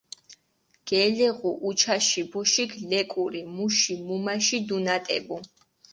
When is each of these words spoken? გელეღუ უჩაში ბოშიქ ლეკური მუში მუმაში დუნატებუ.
გელეღუ 0.89 1.49
უჩაში 1.69 2.21
ბოშიქ 2.31 2.71
ლეკური 2.89 3.41
მუში 3.55 3.95
მუმაში 4.07 4.57
დუნატებუ. 4.67 5.37